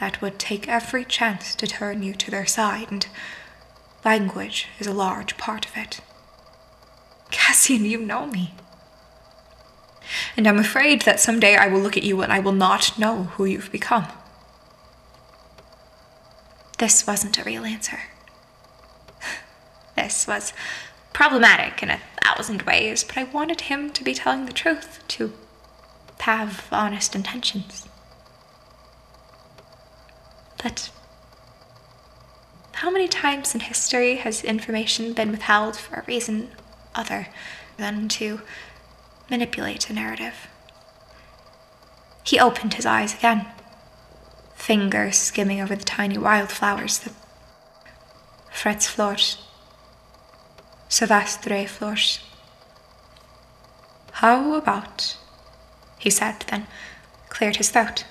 that 0.00 0.20
would 0.22 0.38
take 0.38 0.66
every 0.66 1.04
chance 1.04 1.54
to 1.54 1.66
turn 1.66 2.02
you 2.02 2.14
to 2.14 2.30
their 2.30 2.46
side, 2.46 2.90
and 2.90 3.06
language 4.04 4.68
is 4.80 4.86
a 4.86 4.92
large 4.92 5.36
part 5.36 5.66
of 5.66 5.76
it. 5.76 6.00
Cassian, 7.30 7.84
you 7.84 7.98
know 7.98 8.26
me. 8.26 8.54
And 10.36 10.46
I'm 10.46 10.58
afraid 10.58 11.02
that 11.02 11.20
someday 11.20 11.56
I 11.56 11.68
will 11.68 11.80
look 11.80 11.96
at 11.96 12.02
you 12.02 12.22
and 12.22 12.32
I 12.32 12.40
will 12.40 12.52
not 12.52 12.98
know 12.98 13.24
who 13.34 13.44
you've 13.44 13.70
become. 13.70 14.06
This 16.78 17.06
wasn't 17.06 17.38
a 17.38 17.44
real 17.44 17.64
answer. 17.64 18.00
This 19.96 20.26
was 20.26 20.52
problematic 21.14 21.82
in 21.82 21.88
a 21.88 22.00
thousand 22.22 22.62
ways, 22.62 23.02
but 23.02 23.16
I 23.16 23.24
wanted 23.24 23.62
him 23.62 23.88
to 23.90 24.04
be 24.04 24.12
telling 24.12 24.44
the 24.44 24.52
truth, 24.52 25.02
to 25.08 25.32
have 26.20 26.66
honest 26.70 27.14
intentions. 27.14 27.88
But 30.62 30.90
how 32.72 32.90
many 32.90 33.08
times 33.08 33.54
in 33.54 33.60
history 33.60 34.16
has 34.16 34.44
information 34.44 35.12
been 35.14 35.30
withheld 35.30 35.76
for 35.76 35.96
a 35.96 36.04
reason 36.06 36.50
other 36.94 37.28
than 37.76 38.08
to 38.08 38.40
manipulate 39.30 39.88
a 39.88 39.92
narrative? 39.92 40.48
He 42.24 42.40
opened 42.40 42.74
his 42.74 42.86
eyes 42.86 43.14
again, 43.14 43.46
fingers 44.54 45.16
skimming 45.16 45.60
over 45.60 45.76
the 45.76 45.84
tiny 45.84 46.18
wildflowers, 46.18 46.98
the 46.98 47.12
frets 48.50 48.86
flores, 50.94 51.36
savastre 51.36 51.68
flores. 51.68 52.20
How 54.12 54.54
about, 54.54 55.16
he 55.98 56.10
said, 56.10 56.44
then 56.48 56.66
cleared 57.28 57.56
his 57.56 57.70
throat. 57.70 58.04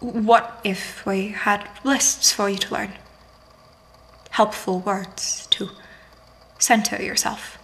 What 0.00 0.60
if 0.64 1.06
we 1.06 1.28
had 1.28 1.68
lists 1.84 2.32
for 2.32 2.50
you 2.50 2.58
to 2.58 2.74
learn? 2.74 2.92
Helpful 4.30 4.80
words 4.80 5.46
to 5.50 5.70
center 6.58 7.00
yourself. 7.00 7.58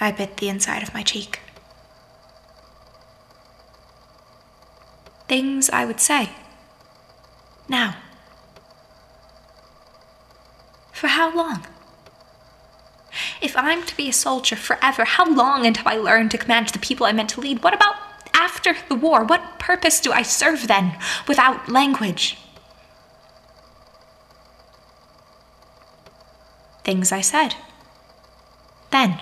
I 0.00 0.12
bit 0.12 0.36
the 0.36 0.48
inside 0.48 0.82
of 0.82 0.92
my 0.92 1.02
cheek. 1.02 1.40
Things 5.28 5.70
I 5.70 5.86
would 5.86 6.00
say. 6.00 6.30
Now. 7.68 7.96
For 11.02 11.08
how 11.08 11.34
long? 11.34 11.66
If 13.40 13.56
I'm 13.56 13.82
to 13.82 13.96
be 13.96 14.08
a 14.08 14.12
soldier 14.12 14.54
forever, 14.54 15.04
how 15.04 15.28
long 15.28 15.66
until 15.66 15.88
I 15.88 15.96
learn 15.96 16.28
to 16.28 16.38
command 16.38 16.68
the 16.68 16.78
people 16.78 17.06
I 17.06 17.10
meant 17.10 17.30
to 17.30 17.40
lead? 17.40 17.64
What 17.64 17.74
about 17.74 17.96
after 18.32 18.76
the 18.88 18.94
war? 18.94 19.24
What 19.24 19.58
purpose 19.58 19.98
do 19.98 20.12
I 20.12 20.22
serve 20.22 20.68
then 20.68 20.96
without 21.26 21.68
language? 21.68 22.38
Things 26.84 27.10
I 27.10 27.20
said. 27.20 27.56
Then. 28.92 29.18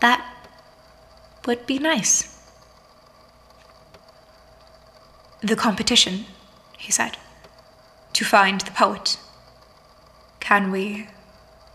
That 0.00 0.24
would 1.44 1.66
be 1.66 1.78
nice. 1.78 2.42
The 5.42 5.56
competition, 5.56 6.24
he 6.78 6.90
said. 6.90 7.18
To 8.20 8.26
find 8.26 8.60
the 8.60 8.70
poet. 8.72 9.16
Can 10.40 10.70
we 10.70 11.08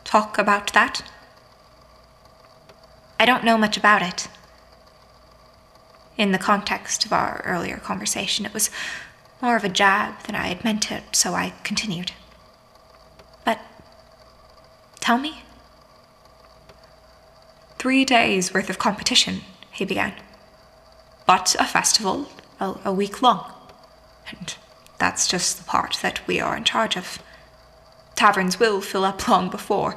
talk 0.03 0.37
about 0.37 0.73
that? 0.73 1.01
I 3.19 3.25
don't 3.25 3.43
know 3.43 3.57
much 3.57 3.77
about 3.77 4.03
it. 4.03 4.27
In 6.17 6.33
the 6.33 6.37
context 6.37 7.03
of 7.03 7.11
our 7.11 7.41
earlier 7.43 7.77
conversation, 7.77 8.45
it 8.45 8.53
was 8.53 8.69
more 9.41 9.55
of 9.55 9.63
a 9.63 9.69
jab 9.69 10.21
than 10.27 10.35
I 10.35 10.49
had 10.49 10.63
meant 10.63 10.91
it, 10.91 11.15
so 11.15 11.33
I 11.33 11.55
continued. 11.63 12.11
But 13.43 13.59
tell 14.99 15.17
me. 15.17 15.41
Three 17.79 18.05
days 18.05 18.53
worth 18.53 18.69
of 18.69 18.77
competition, 18.77 19.41
he 19.71 19.83
began. 19.83 20.13
But 21.25 21.55
a 21.59 21.65
festival, 21.65 22.29
a, 22.59 22.75
a 22.85 22.93
week 22.93 23.23
long. 23.23 23.51
And 24.29 24.55
that's 24.97 25.27
just 25.27 25.57
the 25.57 25.63
part 25.63 25.99
that 26.01 26.25
we 26.27 26.39
are 26.39 26.55
in 26.55 26.63
charge 26.63 26.95
of. 26.95 27.21
Taverns 28.15 28.59
will 28.59 28.81
fill 28.81 29.05
up 29.05 29.27
long 29.27 29.49
before, 29.49 29.95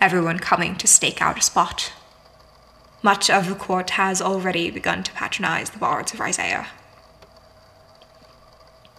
everyone 0.00 0.38
coming 0.38 0.76
to 0.76 0.86
stake 0.86 1.20
out 1.20 1.38
a 1.38 1.42
spot. 1.42 1.92
Much 3.02 3.30
of 3.30 3.48
the 3.48 3.54
court 3.54 3.90
has 3.90 4.20
already 4.20 4.70
begun 4.70 5.02
to 5.04 5.12
patronize 5.12 5.70
the 5.70 5.78
bards 5.78 6.12
of 6.12 6.20
Isaiah. 6.20 6.66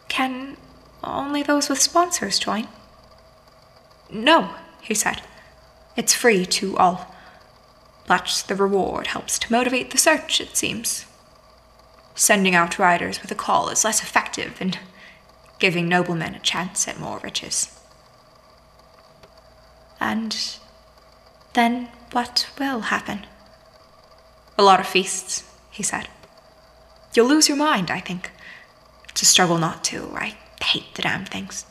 Can 0.07 0.57
only 1.03 1.43
those 1.43 1.69
with 1.69 1.81
sponsors 1.81 2.39
join? 2.39 2.67
No, 4.11 4.55
he 4.81 4.93
said. 4.93 5.21
It's 5.95 6.13
free 6.13 6.45
to 6.45 6.77
all. 6.77 7.13
But 8.07 8.43
the 8.47 8.55
reward 8.55 9.07
helps 9.07 9.37
to 9.39 9.51
motivate 9.51 9.91
the 9.91 9.97
search, 9.97 10.41
it 10.41 10.57
seems. 10.57 11.05
Sending 12.15 12.55
out 12.55 12.79
riders 12.79 13.21
with 13.21 13.31
a 13.31 13.35
call 13.35 13.69
is 13.69 13.85
less 13.85 14.01
effective 14.01 14.61
in 14.61 14.73
giving 15.59 15.87
noblemen 15.87 16.35
a 16.35 16.39
chance 16.39 16.87
at 16.87 16.99
more 16.99 17.19
riches. 17.19 17.79
And 19.99 20.35
then 21.53 21.89
what 22.11 22.49
will 22.57 22.81
happen? 22.81 23.25
A 24.57 24.63
lot 24.63 24.79
of 24.79 24.87
feasts, 24.87 25.43
he 25.69 25.83
said. 25.83 26.07
You'll 27.13 27.27
lose 27.27 27.47
your 27.47 27.57
mind, 27.57 27.91
I 27.91 27.99
think. 27.99 28.31
A 29.21 29.25
struggle 29.25 29.57
not 29.57 29.83
to. 29.85 30.11
I 30.15 30.37
hate 30.63 30.95
the 30.95 31.01
damn 31.01 31.25
things. 31.25 31.65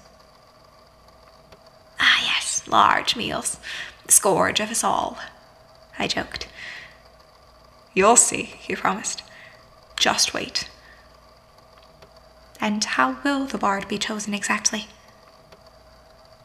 Ah, 1.99 2.21
yes, 2.23 2.63
large 2.69 3.17
meals. 3.17 3.59
The 4.05 4.13
scourge 4.13 4.61
of 4.61 4.71
us 4.71 4.85
all. 4.85 5.19
I 5.99 6.09
joked. 6.09 6.47
You'll 7.95 8.17
see, 8.17 8.43
he 8.43 8.77
promised. 8.77 9.23
Just 9.97 10.35
wait. 10.35 10.69
And 12.61 12.85
how 12.85 13.19
will 13.23 13.47
the 13.47 13.59
bard 13.59 13.87
be 13.89 13.99
chosen 13.99 14.35
exactly? 14.35 14.87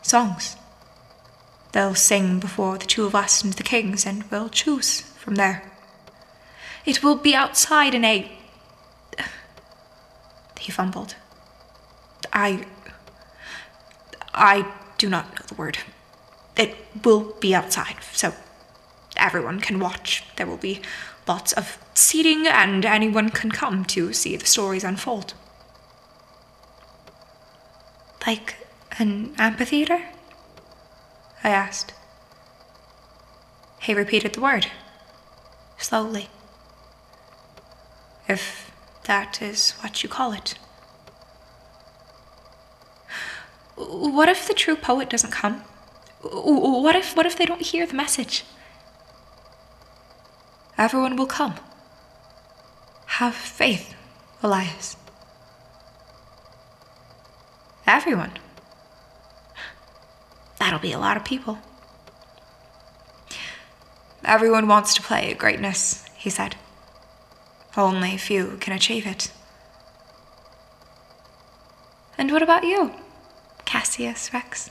Songs. 0.02 0.56
They'll 1.72 1.96
sing 1.96 2.40
before 2.40 2.78
the 2.78 2.86
two 2.86 3.06
of 3.06 3.16
us 3.16 3.44
and 3.44 3.54
the 3.54 3.64
kings, 3.64 4.06
and 4.06 4.24
we'll 4.30 4.50
choose 4.50 5.02
from 5.02 5.36
there. 5.36 5.72
It 6.86 7.02
will 7.04 7.16
be 7.16 7.34
outside 7.36 7.96
in 7.96 8.06
a. 8.06 8.32
He 10.60 10.72
fumbled. 10.72 11.16
I. 12.32 12.66
I 14.34 14.72
do 14.98 15.10
not 15.10 15.34
know 15.34 15.46
the 15.48 15.56
word. 15.56 15.80
It 16.56 16.76
will 17.04 17.36
be 17.40 17.56
outside, 17.56 17.96
so 18.12 18.34
everyone 19.18 19.60
can 19.60 19.80
watch. 19.80 20.24
There 20.38 20.48
will 20.48 20.58
be 20.58 20.82
lots 21.28 21.54
of 21.54 21.78
seating, 21.96 22.46
and 22.48 22.86
anyone 22.86 23.30
can 23.30 23.52
come 23.52 23.84
to 23.86 24.14
see 24.14 24.36
the 24.38 24.46
stories 24.46 24.84
unfold. 24.84 25.34
Like 28.26 28.56
an 29.00 29.34
amphitheater? 29.38 30.02
I 31.44 31.50
asked. 31.50 31.94
He 33.82 33.94
repeated 33.94 34.34
the 34.34 34.42
word, 34.42 34.68
slowly 35.78 36.30
if 38.28 38.72
that 39.06 39.42
is 39.42 39.72
what 39.82 40.04
you 40.04 40.10
call 40.10 40.34
it. 40.34 40.56
What 43.76 44.30
if 44.30 44.48
the 44.48 44.54
true 44.54 44.76
poet 44.76 45.10
doesn't 45.10 45.32
come? 45.32 45.62
What 46.22 46.96
if 46.96 47.16
what 47.16 47.26
if 47.26 47.36
they 47.38 47.46
don't 47.46 47.62
hear 47.62 47.86
the 47.86 47.96
message? 47.96 48.46
Everyone 50.78 51.16
will 51.16 51.28
come. 51.28 51.56
Have 53.06 53.36
faith, 53.36 53.94
Elias. 54.42 54.96
Everyone. 57.86 58.32
That'll 60.60 60.80
be 60.80 60.94
a 60.94 61.00
lot 61.00 61.18
of 61.18 61.26
people. 61.26 61.60
Everyone 64.24 64.68
wants 64.68 64.94
to 64.94 65.02
play 65.02 65.34
greatness, 65.34 66.06
he 66.16 66.30
said. 66.30 66.56
Only 67.76 68.18
few 68.18 68.58
can 68.62 68.74
achieve 68.74 69.06
it. 69.06 69.32
And 72.18 72.32
what 72.32 72.42
about 72.42 72.64
you, 72.64 72.92
Cassius 73.66 74.32
Rex? 74.34 74.70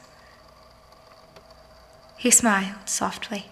He 2.16 2.30
smiled 2.30 2.88
softly, 2.88 3.46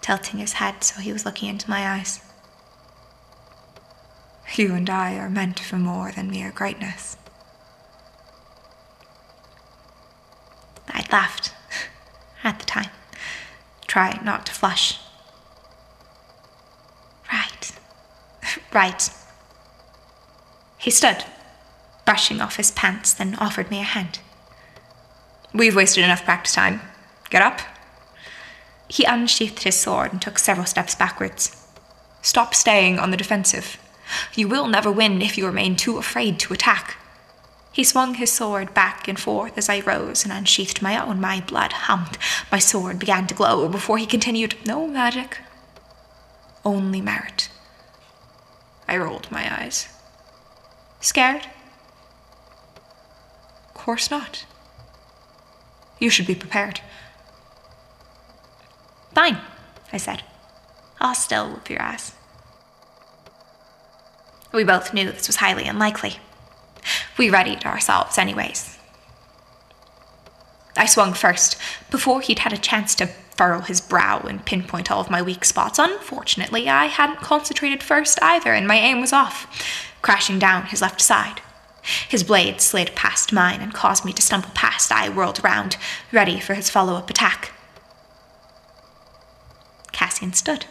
tilting 0.00 0.40
his 0.40 0.54
head 0.54 0.82
so 0.82 1.00
he 1.00 1.12
was 1.12 1.24
looking 1.24 1.48
into 1.48 1.70
my 1.70 1.88
eyes. 1.88 2.20
You 4.54 4.74
and 4.74 4.90
I 4.90 5.14
are 5.14 5.30
meant 5.30 5.58
for 5.60 5.76
more 5.76 6.12
than 6.12 6.28
mere 6.30 6.50
greatness. 6.50 7.16
I'd 10.88 11.10
laughed 11.12 11.52
at 12.44 12.58
the 12.58 12.64
time, 12.64 12.90
trying 13.86 14.24
not 14.24 14.46
to 14.46 14.52
flush. 14.52 14.98
Right. 17.32 17.72
right. 18.72 19.10
He 20.78 20.90
stood, 20.90 21.24
brushing 22.04 22.40
off 22.40 22.56
his 22.56 22.70
pants, 22.70 23.14
then 23.14 23.36
offered 23.36 23.70
me 23.70 23.80
a 23.80 23.84
hand. 23.84 24.18
We've 25.54 25.76
wasted 25.76 26.04
enough 26.04 26.24
practice 26.24 26.54
time. 26.54 26.80
Get 27.30 27.42
up. 27.42 27.60
He 28.88 29.04
unsheathed 29.04 29.62
his 29.62 29.78
sword 29.78 30.12
and 30.12 30.20
took 30.20 30.38
several 30.38 30.66
steps 30.66 30.94
backwards. 30.94 31.56
Stop 32.20 32.54
staying 32.54 32.98
on 32.98 33.10
the 33.10 33.16
defensive. 33.16 33.78
You 34.34 34.48
will 34.48 34.66
never 34.66 34.90
win 34.90 35.22
if 35.22 35.38
you 35.38 35.46
remain 35.46 35.76
too 35.76 35.98
afraid 35.98 36.38
to 36.40 36.52
attack. 36.52 36.96
He 37.72 37.84
swung 37.84 38.14
his 38.14 38.30
sword 38.30 38.74
back 38.74 39.08
and 39.08 39.18
forth 39.18 39.56
as 39.56 39.70
I 39.70 39.80
rose 39.80 40.24
and 40.24 40.32
unsheathed 40.32 40.82
my 40.82 41.02
own. 41.02 41.20
My 41.20 41.40
blood 41.40 41.72
hummed. 41.72 42.18
My 42.50 42.58
sword 42.58 42.98
began 42.98 43.26
to 43.26 43.34
glow 43.34 43.66
before 43.68 43.96
he 43.96 44.04
continued, 44.04 44.56
No 44.66 44.86
magic, 44.86 45.38
only 46.64 47.00
merit. 47.00 47.48
I 48.86 48.98
rolled 48.98 49.30
my 49.30 49.62
eyes. 49.62 49.88
Scared? 51.00 51.46
Of 53.68 53.74
course 53.74 54.10
not. 54.10 54.44
You 55.98 56.10
should 56.10 56.26
be 56.26 56.34
prepared. 56.34 56.80
Fine, 59.14 59.38
I 59.92 59.96
said. 59.96 60.22
I'll 61.00 61.14
still 61.14 61.48
whoop 61.48 61.70
your 61.70 61.80
ass. 61.80 62.14
We 64.52 64.62
both 64.64 64.92
knew 64.92 65.10
this 65.10 65.26
was 65.26 65.36
highly 65.36 65.64
unlikely. 65.64 66.18
We 67.18 67.30
readied 67.30 67.64
ourselves, 67.64 68.18
anyways. 68.18 68.78
I 70.76 70.86
swung 70.86 71.12
first, 71.12 71.56
before 71.90 72.20
he'd 72.20 72.40
had 72.40 72.52
a 72.52 72.58
chance 72.58 72.94
to 72.96 73.06
furrow 73.36 73.60
his 73.60 73.80
brow 73.80 74.20
and 74.20 74.44
pinpoint 74.44 74.90
all 74.90 75.00
of 75.00 75.10
my 75.10 75.22
weak 75.22 75.44
spots. 75.44 75.78
Unfortunately, 75.78 76.68
I 76.68 76.86
hadn't 76.86 77.20
concentrated 77.20 77.82
first 77.82 78.18
either, 78.22 78.52
and 78.52 78.66
my 78.66 78.76
aim 78.76 79.00
was 79.00 79.12
off, 79.12 79.46
crashing 80.00 80.38
down 80.38 80.66
his 80.66 80.80
left 80.80 81.00
side. 81.00 81.40
His 82.08 82.22
blade 82.22 82.60
slid 82.60 82.94
past 82.94 83.32
mine 83.32 83.60
and 83.60 83.74
caused 83.74 84.04
me 84.04 84.12
to 84.12 84.22
stumble 84.22 84.50
past. 84.54 84.92
I 84.92 85.08
whirled 85.08 85.42
round, 85.42 85.76
ready 86.12 86.38
for 86.38 86.54
his 86.54 86.70
follow 86.70 86.94
up 86.94 87.10
attack. 87.10 87.52
Cassian 89.90 90.32
stood, 90.32 90.66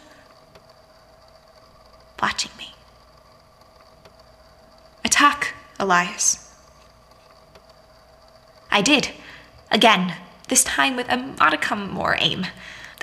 watching 2.21 2.51
me. 2.57 2.73
Attack, 5.03 5.53
Elias. 5.81 6.47
I 8.69 8.81
did, 8.81 9.09
again, 9.71 10.15
this 10.47 10.63
time 10.63 10.95
with 10.95 11.09
a 11.09 11.17
modicum 11.17 11.89
more 11.89 12.15
aim. 12.19 12.45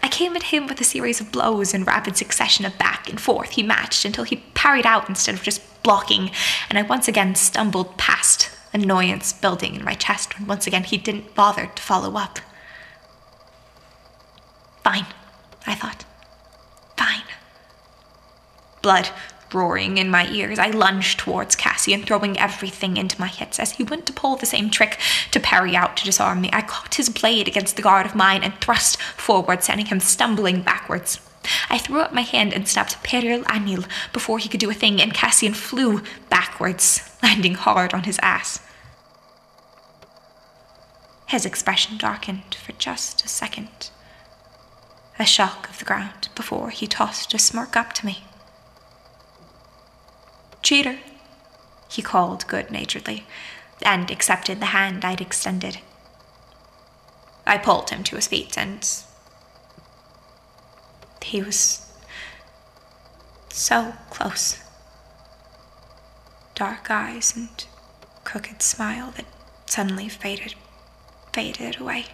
I 0.03 0.09
came 0.09 0.37
at 0.37 0.45
him 0.45 0.67
with 0.67 0.81
a 0.81 0.85
series 0.85 1.21
of 1.21 1.33
blows 1.33 1.75
in 1.75 1.85
rapid 1.85 2.17
succession 2.17 2.65
of 2.65 2.79
back 2.79 3.11
and 3.11 3.21
forth. 3.21 3.51
He 3.51 3.63
matched 3.63 4.05
until 4.05 4.25
he 4.25 4.45
parried 4.55 4.87
out 4.87 5.09
instead 5.09 5.35
of 5.35 5.43
just 5.43 5.61
blocking, 5.83 6.31
and 6.71 6.79
I 6.79 6.83
once 6.83 7.09
again 7.09 7.35
stumbled 7.35 7.99
past, 7.99 8.51
annoyance 8.73 9.33
building 9.33 9.75
in 9.75 9.85
my 9.85 9.95
chest 9.95 10.39
when 10.39 10.47
once 10.47 10.67
again 10.67 10.85
he 10.85 10.97
didn't 10.97 11.35
bother 11.35 11.67
to 11.67 11.83
follow 11.83 12.17
up. 12.17 12.39
Fine, 14.85 15.07
I 15.67 15.75
thought. 15.75 16.05
Fine. 16.97 17.25
Blood 18.83 19.11
roaring 19.53 19.99
in 19.99 20.11
my 20.11 20.29
ears, 20.29 20.59
I 20.59 20.71
lunged 20.71 21.19
towards 21.19 21.57
Cassian, 21.57 22.03
throwing 22.03 22.39
everything 22.39 22.97
into 22.97 23.21
my 23.21 23.29
hits. 23.29 23.59
As 23.59 23.73
he 23.73 23.85
went 23.85 24.07
to 24.07 24.13
pull 24.13 24.37
the 24.37 24.47
same 24.47 24.71
trick 24.71 24.99
to 25.31 25.41
parry 25.41 25.77
out 25.77 25.97
to 25.97 26.05
disarm 26.05 26.41
me, 26.41 26.51
I 26.53 26.63
caught 26.63 26.97
his 26.97 27.09
blade 27.09 27.49
against 27.49 27.77
the 27.77 27.83
guard 27.83 28.07
of 28.07 28.15
mine 28.15 28.43
and 28.43 28.55
thrust 28.61 29.01
forward, 29.01 29.63
sending 29.63 29.87
him 29.87 30.01
stumbling 30.01 30.63
backwards. 30.63 31.21
I 31.71 31.79
threw 31.79 32.01
up 32.01 32.13
my 32.13 32.23
hand 32.23 32.53
and 32.53 32.69
snapped 32.69 33.03
Peril 33.03 33.43
Anil 33.45 33.87
before 34.13 34.39
he 34.39 34.49
could 34.49 34.61
do 34.61 34.71
a 34.71 34.75
thing, 34.75 35.01
and 35.01 35.15
Cassian 35.15 35.55
flew 35.55 36.03
backwards, 36.29 37.11
landing 37.23 37.55
hard 37.55 37.95
on 37.95 38.05
his 38.05 38.19
ass. 38.23 38.61
His 41.27 41.45
expression 41.45 41.99
darkened 41.99 42.55
for 42.55 42.73
just 42.73 43.25
a 43.25 43.29
second. 43.29 43.91
A 45.19 45.27
shock 45.27 45.69
of 45.69 45.79
the 45.79 45.85
ground 45.85 46.29
before 46.35 46.71
he 46.71 46.87
tossed 46.87 47.35
a 47.35 47.39
smirk 47.39 47.77
up 47.77 47.93
to 47.95 48.07
me. 48.07 48.25
Cheater, 50.69 50.99
he 51.89 52.03
called 52.03 52.47
good 52.47 52.71
naturedly, 52.71 53.25
and 53.81 54.11
accepted 54.11 54.61
the 54.61 54.77
hand 54.77 55.03
I'd 55.03 55.23
extended. 55.23 55.79
I 57.47 57.57
pulled 57.57 57.89
him 57.89 58.05
to 58.05 58.17
his 58.17 58.27
feet, 58.27 58.59
and 58.59 58.87
he 61.23 61.41
was 61.41 61.91
so 63.49 63.95
close. 64.11 64.63
Dark 66.55 66.91
eyes 66.91 67.35
and 67.35 67.49
crooked 68.25 68.61
smile 68.61 69.13
that 69.13 69.25
suddenly 69.65 70.11
faded, 70.11 70.55
faded 71.33 71.81
away. 71.81 72.05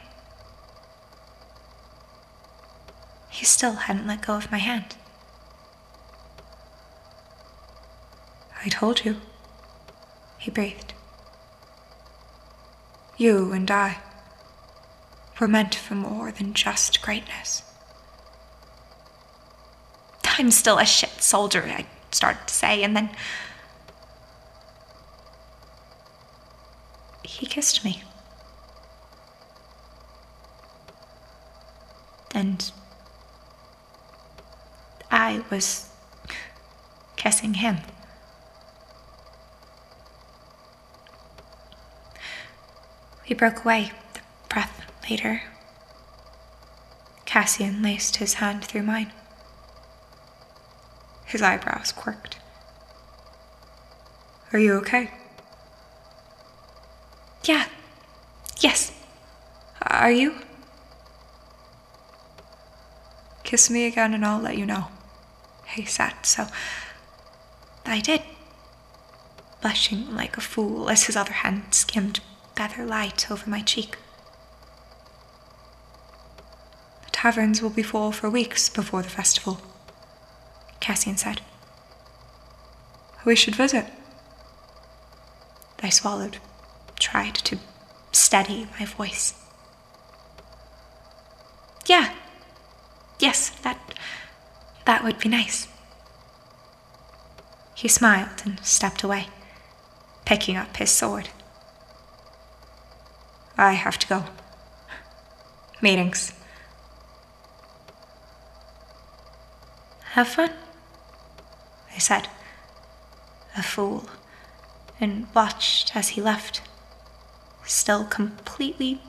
He 3.30 3.44
still 3.44 3.74
hadn't 3.74 4.06
let 4.06 4.24
go 4.24 4.36
of 4.36 4.52
my 4.52 4.58
hand. 4.58 4.94
I 8.64 8.68
told 8.68 9.05
you, 9.05 9.20
he 10.38 10.50
breathed. 10.50 10.94
You 13.18 13.53
and 13.53 13.70
I 13.70 13.98
were 15.38 15.48
meant 15.48 15.74
for 15.74 15.94
more 15.94 16.33
than 16.33 16.55
just 16.55 17.03
greatness. 17.03 17.62
I'm 20.38 20.50
still 20.50 20.79
a 20.79 20.87
shit 20.87 21.22
soldier, 21.22 21.62
I 21.66 21.87
started 22.11 22.48
to 22.48 22.55
say, 22.55 22.83
and 22.83 22.96
then 22.96 23.11
he 27.22 27.46
kissed 27.46 27.85
me. 27.85 28.03
And 32.35 32.72
I 35.11 35.44
was 35.50 35.88
kissing 37.16 37.55
him. 37.55 37.79
We 43.28 43.34
broke 43.34 43.64
away, 43.64 43.92
the 44.12 44.20
breath 44.48 44.82
later. 45.08 45.42
Cassian 47.24 47.82
laced 47.82 48.16
his 48.16 48.34
hand 48.34 48.64
through 48.64 48.82
mine. 48.82 49.12
His 51.24 51.42
eyebrows 51.42 51.90
quirked. 51.92 52.38
Are 54.52 54.58
you 54.58 54.74
okay? 54.74 55.10
Yeah. 57.44 57.66
Yes. 58.60 58.92
Are 59.82 60.12
you? 60.12 60.37
Kiss 63.42 63.70
me 63.70 63.87
again 63.87 64.14
and 64.14 64.24
I'll 64.24 64.40
let 64.40 64.56
you 64.56 64.66
know. 64.66 64.88
He 65.66 65.84
said, 65.84 66.12
so 66.22 66.46
I 67.84 68.00
did, 68.00 68.22
blushing 69.60 70.14
like 70.14 70.37
a 70.37 70.40
fool 70.40 70.88
as 70.88 71.04
his 71.04 71.16
other 71.16 71.32
hand 71.32 71.74
skimmed 71.74 72.20
feather 72.56 72.84
light 72.84 73.30
over 73.30 73.48
my 73.48 73.60
cheek. 73.60 73.96
The 77.04 77.10
taverns 77.10 77.62
will 77.62 77.70
be 77.70 77.82
full 77.82 78.12
for 78.12 78.30
weeks 78.30 78.68
before 78.68 79.02
the 79.02 79.08
festival, 79.08 79.60
Cassian 80.80 81.16
said. 81.16 81.40
We 83.24 83.34
should 83.36 83.54
visit. 83.56 83.86
I 85.82 85.90
swallowed, 85.90 86.38
tried 86.98 87.34
to 87.36 87.58
steady 88.12 88.66
my 88.78 88.86
voice. 88.86 89.34
Yeah. 91.86 92.14
Yes, 93.18 93.50
that 93.62 93.78
that 94.86 95.04
would 95.04 95.18
be 95.18 95.28
nice. 95.28 95.68
He 97.74 97.88
smiled 97.88 98.42
and 98.44 98.60
stepped 98.64 99.02
away, 99.02 99.28
picking 100.24 100.56
up 100.56 100.76
his 100.76 100.90
sword. 100.90 101.28
I 103.56 103.72
have 103.72 103.98
to 103.98 104.06
go. 104.06 104.24
Meetings. 105.80 106.32
Have 110.12 110.28
fun, 110.28 110.50
I 111.92 111.98
said, 111.98 112.28
a 113.56 113.62
fool, 113.62 114.08
and 115.00 115.26
watched 115.34 115.96
as 115.96 116.10
he 116.10 116.22
left, 116.22 116.62
still 117.64 118.04
completely 118.04 119.00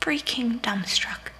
freaking 0.00 0.60
dumbstruck. 0.60 1.30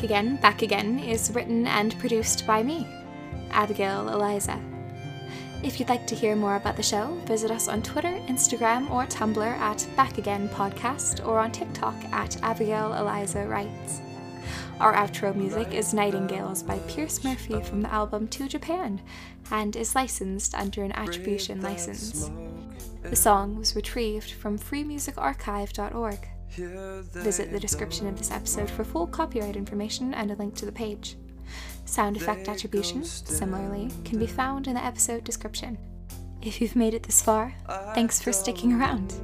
Back 0.00 0.04
Again, 0.06 0.36
Back 0.36 0.62
Again 0.62 0.98
is 0.98 1.30
written 1.34 1.66
and 1.66 1.98
produced 1.98 2.46
by 2.46 2.62
me, 2.62 2.88
Abigail 3.50 4.08
Eliza. 4.08 4.58
If 5.62 5.78
you'd 5.78 5.90
like 5.90 6.06
to 6.06 6.14
hear 6.14 6.34
more 6.34 6.56
about 6.56 6.78
the 6.78 6.82
show, 6.82 7.20
visit 7.26 7.50
us 7.50 7.68
on 7.68 7.82
Twitter, 7.82 8.18
Instagram, 8.26 8.90
or 8.90 9.04
Tumblr 9.04 9.44
at 9.44 9.86
Back 9.96 10.16
Again 10.16 10.48
Podcast 10.48 11.26
or 11.26 11.38
on 11.38 11.52
TikTok 11.52 11.94
at 12.12 12.42
Abigail 12.42 12.94
Eliza 12.94 13.46
Writes. 13.46 14.00
Our 14.80 14.94
outro 14.94 15.36
music 15.36 15.74
is 15.74 15.92
Nightingales 15.92 16.62
by 16.62 16.78
Pierce 16.88 17.22
Murphy 17.22 17.60
from 17.60 17.82
the 17.82 17.92
album 17.92 18.26
To 18.28 18.48
Japan 18.48 19.02
and 19.50 19.76
is 19.76 19.94
licensed 19.94 20.54
under 20.54 20.82
an 20.82 20.92
attribution 20.92 21.60
license. 21.60 22.30
The 23.02 23.16
song 23.16 23.58
was 23.58 23.76
retrieved 23.76 24.30
from 24.30 24.58
freemusicarchive.org. 24.58 26.26
Visit 26.56 27.52
the 27.52 27.60
description 27.60 28.06
of 28.06 28.18
this 28.18 28.30
episode 28.30 28.68
for 28.70 28.84
full 28.84 29.06
copyright 29.06 29.56
information 29.56 30.12
and 30.14 30.30
a 30.30 30.34
link 30.34 30.54
to 30.56 30.66
the 30.66 30.72
page. 30.72 31.16
Sound 31.84 32.16
effect 32.16 32.48
attribution, 32.48 33.04
similarly, 33.04 33.90
can 34.04 34.18
be 34.18 34.26
found 34.26 34.66
in 34.66 34.74
the 34.74 34.84
episode 34.84 35.24
description. 35.24 35.78
If 36.42 36.60
you've 36.60 36.76
made 36.76 36.94
it 36.94 37.02
this 37.02 37.22
far, 37.22 37.54
thanks 37.94 38.20
for 38.20 38.32
sticking 38.32 38.72
around. 38.72 39.14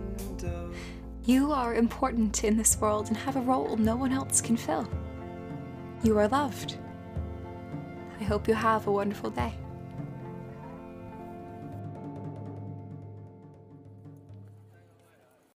You 1.25 1.51
are 1.53 1.75
important 1.75 2.45
in 2.45 2.57
this 2.57 2.77
world 2.81 3.09
and 3.09 3.17
have 3.17 3.37
a 3.37 3.41
role 3.41 3.77
no 3.77 3.97
one 3.97 4.12
else 4.12 4.41
can 4.41 4.57
fill. 4.57 4.89
You 6.03 6.19
are 6.19 6.29
loved. 6.29 6.77
I 8.21 8.25
hope 8.25 8.47
you 8.47 8.55
have 8.55 8.87
a 8.87 8.93
wonderful 8.93 9.31
day. 9.31 9.55